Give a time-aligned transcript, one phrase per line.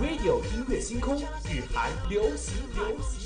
[0.00, 3.23] Radio 音乐星空，日韩流行流行。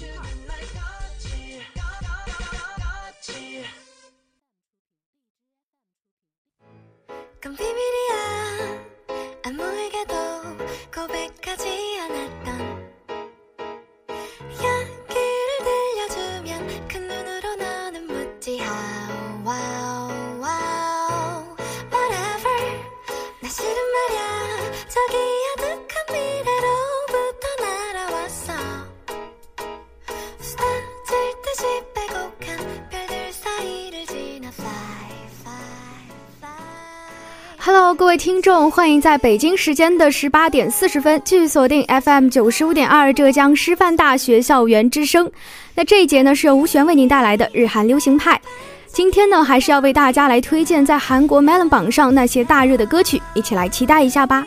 [38.08, 45.30] 各位听众，欢迎在北京时间的十八点四十分继续锁定 FM 九十五点二浙江师范大学校园之声。
[45.74, 48.40] 那这一节呢是由吴璇为您带来的日韩流行派。
[48.86, 54.46] 今天呢还是要为大家来推荐在韩国 Melon 榜上那些大热的歌曲，一起来期待一下吧。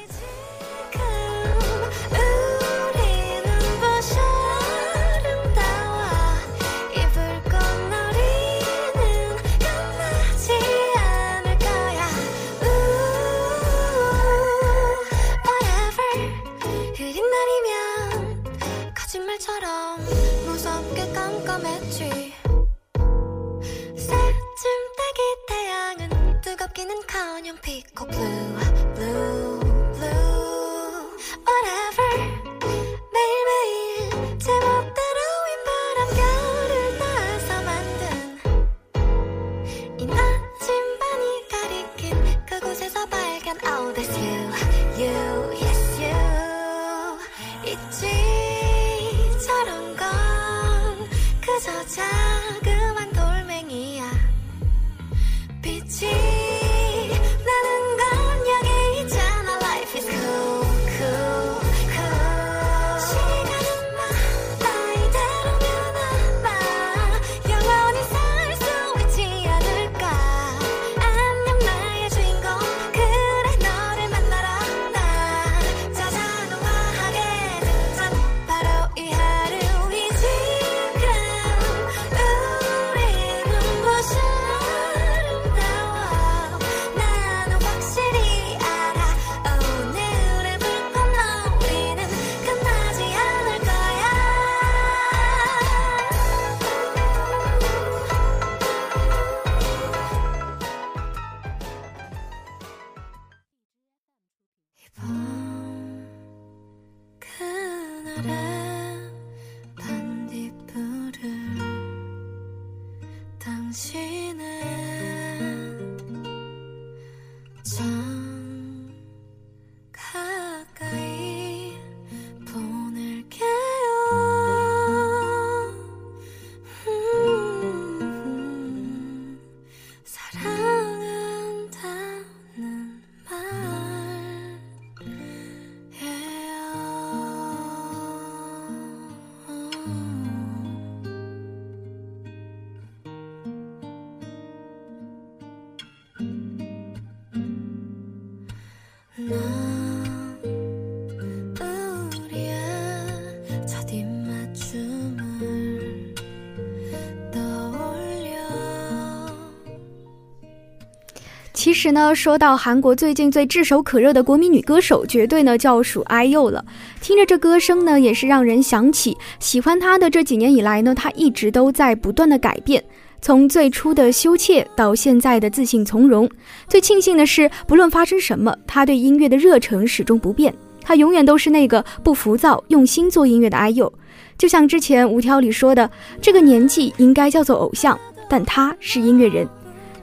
[161.72, 166.66] 其实呢，说到韩国最近最炙手可热的国民女歌手，绝对呢就要数 IU 了。
[167.00, 172.84] 听着这歌声呢，也是让人想起喜欢她的这几年以来呢，她一直都在不断的改变。
[173.22, 176.29] 从最初的羞怯到现在的自信从容。
[176.68, 180.53] 最庆幸的是，不论发生什么，她对音乐的热忱始终不变。
[180.82, 183.90] 她永远都是那个不浮躁、用心做音乐的 IU。
[184.38, 185.90] 就像之前无条里说的，
[186.22, 187.97] 这个年纪应该叫做偶像，
[188.28, 189.47] 但她是音乐人。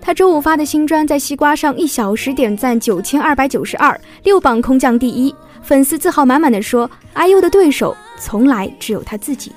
[0.01, 5.35] 他周五发的新专在西瓜上一小时点赞九千二百九十二，六榜空降第一。
[5.61, 9.53] 粉丝自豪满满的说：“IU 的对手从来只有他自己。”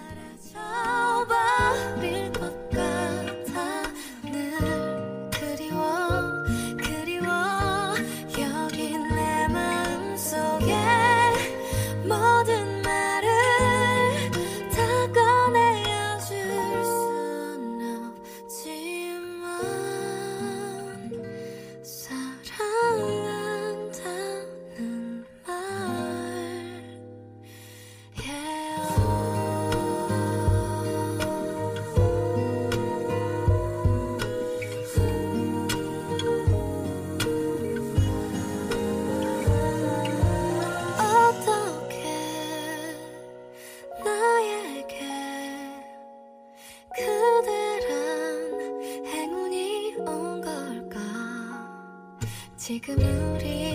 [52.71, 52.95] 지금
[53.35, 53.70] 우리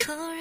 [0.00, 0.33] 我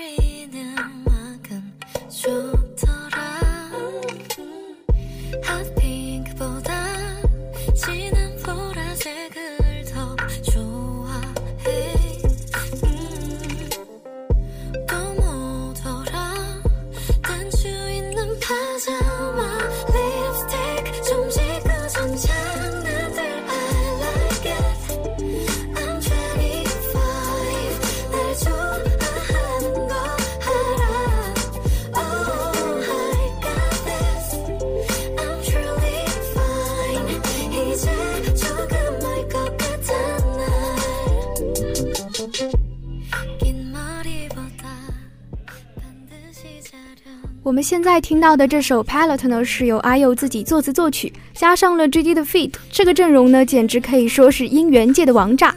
[47.64, 55.56] 现在听到的这首《Palette》呢，是由阿佑自己作词作曲，加上了 GD 的 feat，这个阵容呢，简直可以说是音源界的王炸。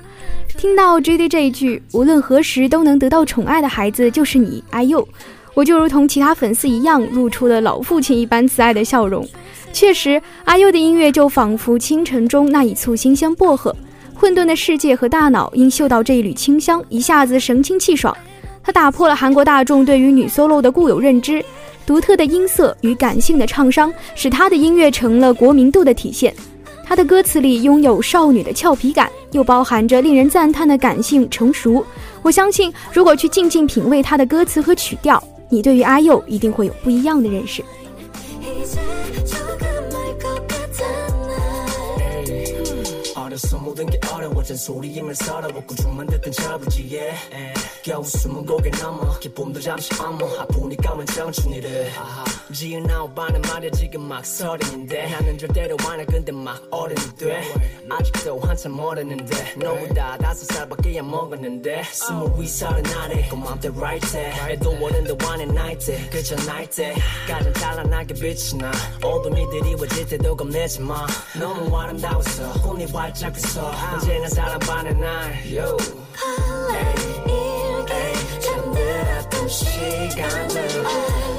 [0.56, 5.06] 听到 GD 这一句“无论何时都能得到宠爱的孩子就是你阿佑
[5.52, 9.28] 我就如同其他粉丝一样，露出了老父亲一般慈爱的笑容。
[9.72, 13.74] 确实阿佑的音乐就仿佛清晨中那一簇新鲜薄荷，
[14.14, 18.16] 混沌的世界和大脑因嗅到这一缕清香，一下子神清气爽。
[18.66, 21.42] 她打破了韩国大众对于女 solo 的固有认知。
[21.86, 26.34] 独特的音色与感性的唱商，使她的音乐成了国民度的体现。
[26.84, 31.86] 她的歌词里拥有少女的俏皮感，又包含着令人赞叹的感性成熟。
[32.22, 37.62] 我相信，如果去静静品味她的歌词和曲调，你对于阿佑一定会有不一样的认识。
[43.36, 47.14] 어려서 모든 게 어려워 잔소리임을 서러웠고 춤만 듣던 저부지에.
[47.84, 51.92] 겨우 숨은 고개 넘어 기쁨도 잠시 어머 아프니까 웬 청춘이래
[52.52, 55.10] 지은 아홉 반은 말야 지금 막 서른인데.
[55.10, 57.42] 나는 절대로 안해 근데 막 어른이 돼.
[57.90, 59.54] 아직도 한참 모르는데.
[59.56, 61.82] 너보다 다섯 살밖에 안 먹었는데.
[61.92, 66.94] 스물 위 서른 아래 고맘때 right 때 해도 어른도 안해 나이 때 그저 나이 때
[67.28, 68.72] 가장 찬란하게 빛이 나.
[69.02, 71.06] 어둠이 드리워질 때도 겁내지 마.
[71.38, 75.75] 너무 아름다웠어 혼이 활짝 피서 언제나 사랑받는 날 yo.
[77.25, 81.34] 일기 잠들었던 시간들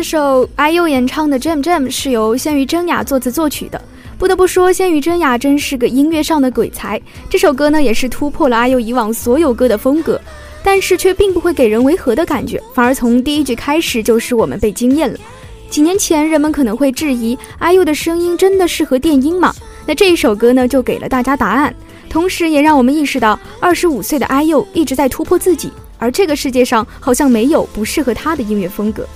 [0.00, 3.78] 这首 IU 演唱的《Jam Jam》是由仙于真雅作词作曲的。
[4.18, 6.98] 不得不说，仙于真雅真是个音乐上的鬼才。
[7.28, 10.18] 这首歌呢，也是突破了 IU 以往所有歌的风格，
[10.64, 15.18] 但是却并不会给人违和的感觉，反而从第一句开始就使我们被惊艳了。
[15.68, 19.54] 几年前，人们可能会质疑 IU 的声音真的适合电音吗？
[19.86, 21.74] 那这一首歌呢，就给了大家答案，
[22.08, 29.06] 同时也让我们意识到，二十五岁的 IU 一直在突破自己，而这个世界上好像没有不适合他的音乐风格。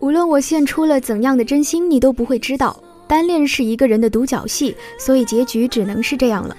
[0.00, 6.56] 无论我献出了怎样的真心你都不会知道单恋是一个人的独角戏所以结局只能是这样了。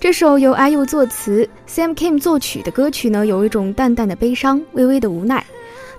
[0.00, 5.43] 这首由 iu 作词 sam kim 作曲的歌曲呢有一种淡淡的悲伤微微的无奈。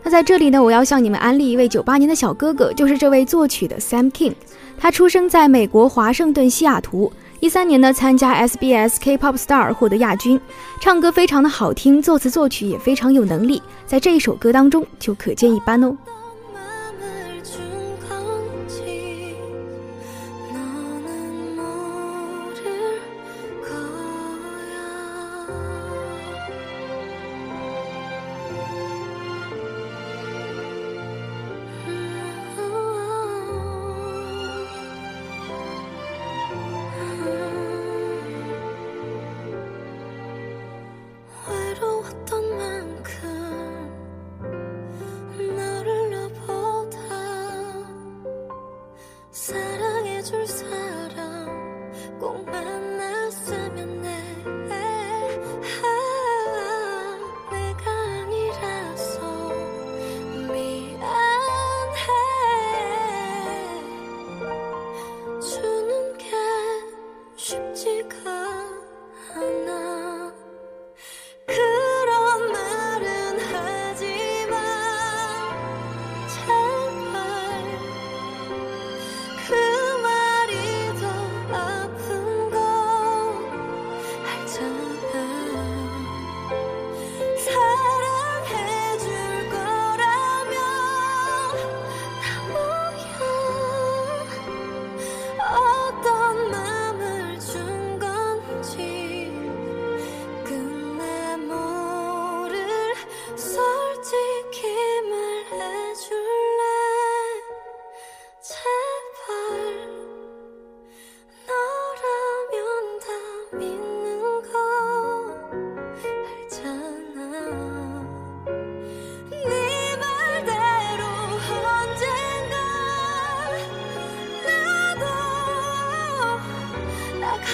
[0.05, 4.35] 那在这里呢，我要向你们安利一位九八年的小哥哥，就是这位作曲的 Sam King。
[4.77, 10.39] 他出生在美国华盛顿西雅图，一三年呢参加 SBS K-pop Star 获得亚军，
[10.79, 15.97] 唱歌非常的好听，作词作曲也非常有能力，在这一首歌当中就可见一斑哦。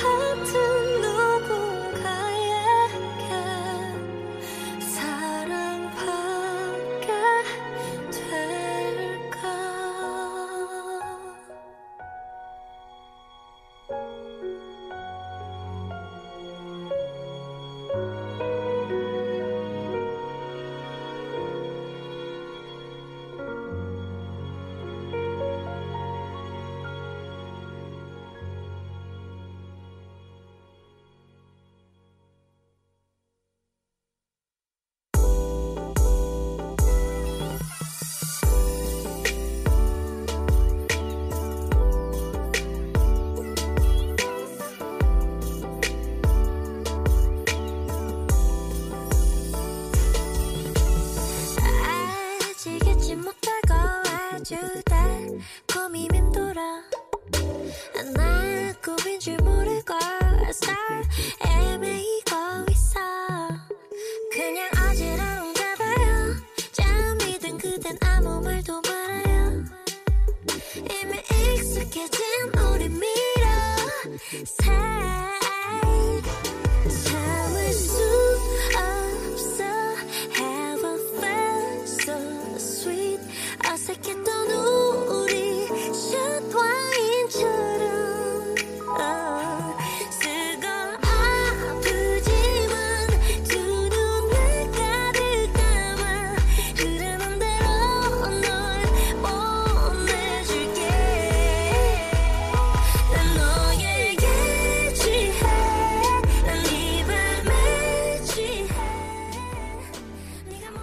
[0.01, 0.70] have to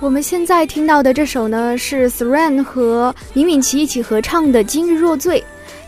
[0.09, 5.45] 我们现在听到的这首呢，是 Siren 和明敏琪一起合唱的《今日若醉》。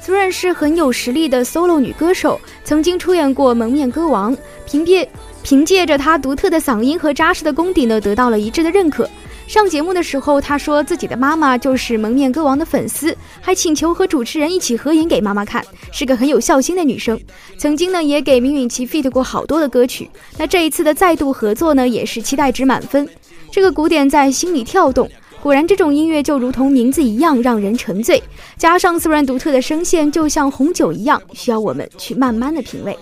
[0.06, 5.08] Siren 是很有实力的 solo 女歌手，曾经出演过《蒙面歌王》，凭借
[5.42, 9.08] 凭借着她独特的嗓音和扎实的功底呢，得到了一致的认可。
[9.46, 17.18] 上节目的时候，她说自己的妈妈就是《蒙面歌王》的粉丝，还请求和主持人一起合影给妈妈看，是个很有孝心的女生。
[17.56, 20.10] 曾经呢，也给明敏琪 feat 过好多的歌曲。
[20.36, 23.08] 那这一次的再度合作呢，也是期待值满分。
[23.50, 25.10] 这个鼓点在心里跳动，
[25.42, 28.22] 果然这种音乐就如同名字一样让人沉醉，
[28.56, 32.96] 加上斯然独特的声线，就像红酒一样，需要我们去慢慢的品味。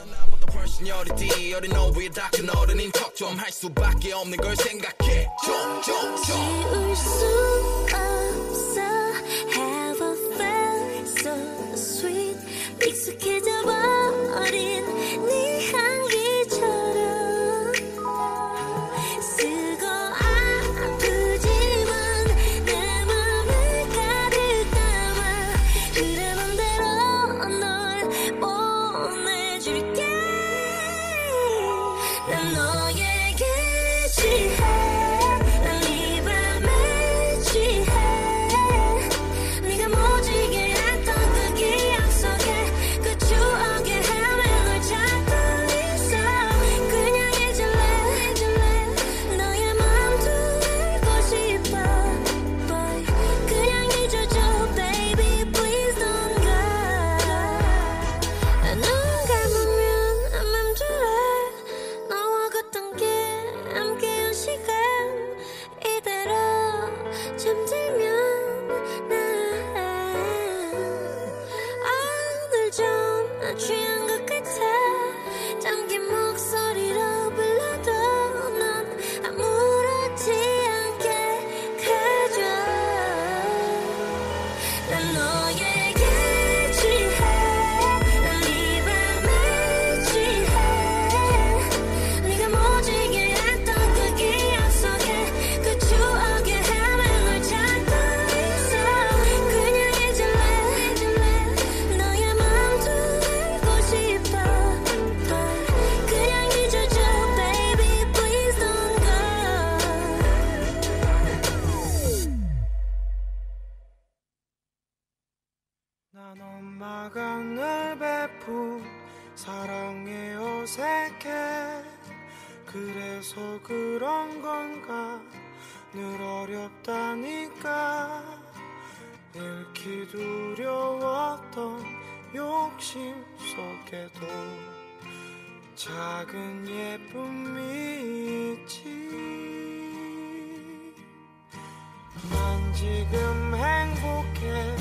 [142.79, 144.77] 지금 행복해.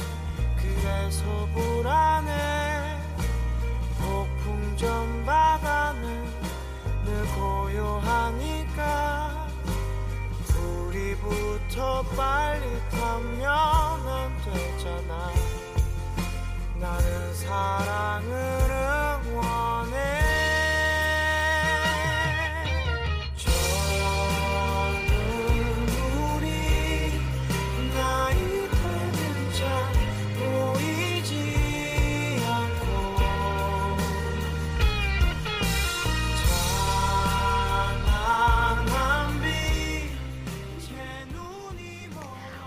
[0.56, 2.96] 그래서 불안해.
[3.98, 6.24] 폭풍 전 바다는
[7.06, 8.78] 늘 고요하니까.
[10.62, 15.32] 우리 부터 빨리 타면 안 되잖아.
[16.80, 19.17] 나는 사랑을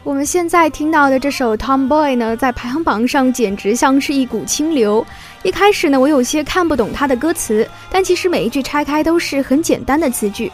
[0.03, 5.07] 我们现在听到的这首《Tomboy》呢，在排行榜上简直像是一股清流。
[5.43, 10.51] 一开始呢，我有些看不懂它的歌词，但其实每一句拆开都是很简单的词句：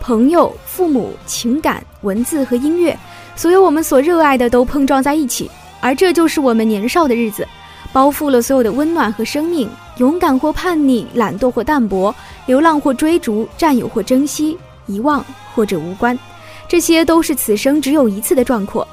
[0.00, 2.96] 朋友、父母、情感、文字和音乐，
[3.34, 5.50] 所有我们所热爱的都碰撞在一起。
[5.80, 7.46] 而这就是我们年少的日子，
[7.92, 9.68] 包覆了所有的温暖和生命。
[9.98, 12.14] 勇敢或叛逆，懒惰或淡泊，
[12.46, 16.18] 流浪或追逐，占有或珍惜，遗忘或者无关，
[16.68, 18.86] 这些都是此生只有一次的壮阔。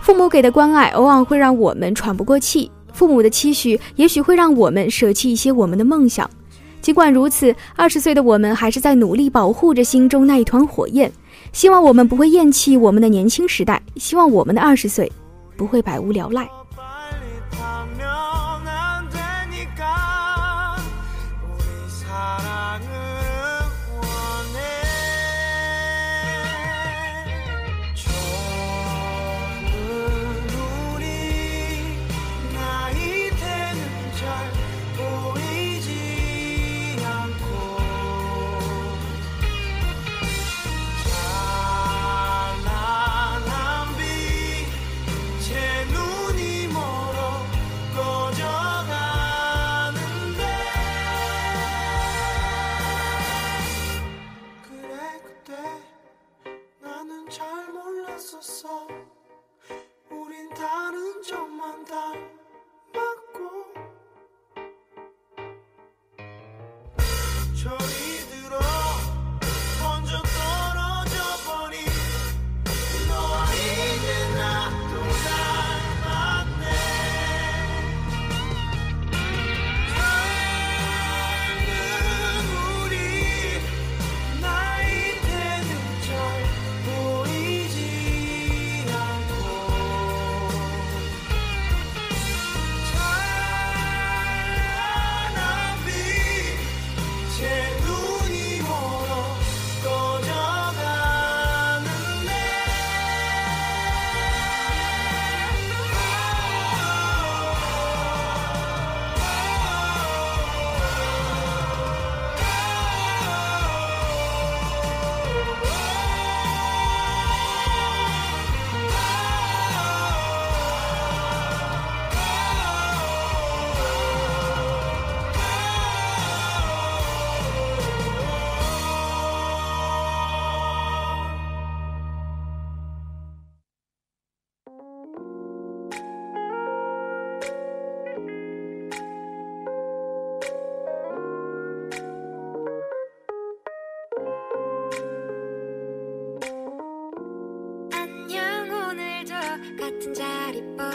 [0.00, 6.28] 父母给的关爱，偶尔会让我们喘不过气；父母的期许，也许会让我们舍弃一些我们的梦想。
[6.82, 11.10] 尽管如此，二十岁的我们还是在努力保护着心中那一团火焰。
[11.52, 15.10] 希望我们不会厌弃我们的年轻时代，希望我们的二十岁
[15.56, 16.46] 不会百无聊赖。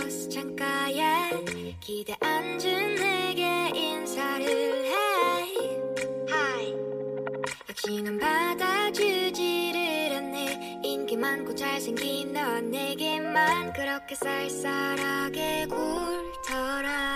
[0.10, 1.30] 창가에
[1.80, 4.44] 기대 앉은 내게 인사를
[4.86, 4.94] 해.
[6.32, 6.74] Hi.
[7.70, 9.80] 역시 넌 받아주지를
[10.16, 10.82] 않네.
[10.84, 17.09] 인기 많고 잘생긴 넌 내게만 그렇게 쌀쌀하게 굴더라.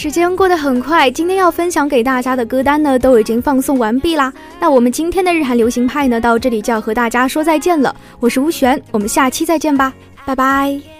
[0.00, 4.32] 时间过得很快，今天要分享给大家的歌单呢，都已经放送完毕啦。
[4.60, 7.92] 那我们今天的日韩流行派呢，到这里就要和大家说再见了。
[8.20, 9.92] 我是吴璇，我们下期再见吧，
[10.24, 10.97] 拜拜。